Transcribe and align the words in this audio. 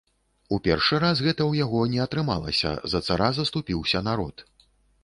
У 0.55 0.57
першы 0.67 0.95
раз 1.03 1.21
гэта 1.25 1.35
ў 1.35 1.53
яго 1.65 1.83
не 1.93 2.01
атрымалася, 2.07 2.73
за 2.95 3.05
цара 3.11 3.33
заступіўся 3.43 4.05
народ. 4.11 4.49